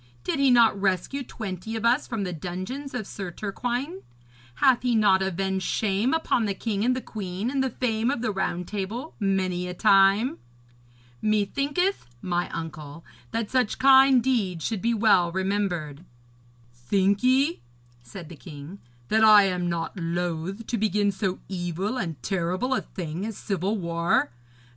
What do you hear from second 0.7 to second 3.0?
rescue twenty of us from the dungeons